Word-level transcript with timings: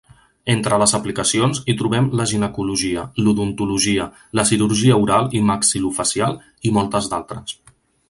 Entre 0.51 0.77
les 0.83 0.93
aplicacions 0.99 1.59
hi 1.65 1.75
trobem 1.81 2.07
la 2.21 2.25
ginecologia, 2.31 3.05
l'odontologia, 3.27 4.09
la 4.41 4.49
cirurgia 4.53 5.01
oral 5.07 5.33
i 5.41 5.47
maxil·lofacial 5.55 6.39
i 6.71 6.77
moltes 6.81 7.15
d'altres. 7.15 7.59